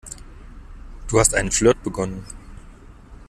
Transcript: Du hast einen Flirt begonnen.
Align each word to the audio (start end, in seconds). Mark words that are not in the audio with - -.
Du 1.09 1.19
hast 1.19 1.35
einen 1.35 1.51
Flirt 1.51 1.83
begonnen. 1.83 2.25